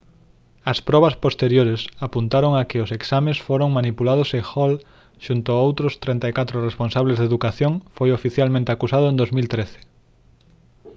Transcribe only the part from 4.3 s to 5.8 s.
e hall xunto con